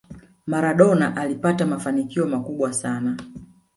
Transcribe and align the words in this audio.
maradona 0.47 1.15
alipata 1.15 1.65
mafanikio 1.65 2.25
makubwa 2.27 2.73
sana 2.73 3.19